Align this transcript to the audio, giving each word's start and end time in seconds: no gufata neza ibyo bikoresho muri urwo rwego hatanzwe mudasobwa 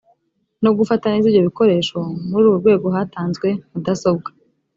no 0.63 0.71
gufata 0.77 1.05
neza 1.11 1.25
ibyo 1.27 1.41
bikoresho 1.47 1.97
muri 2.29 2.43
urwo 2.45 2.57
rwego 2.61 2.87
hatanzwe 2.95 3.47
mudasobwa 3.71 4.29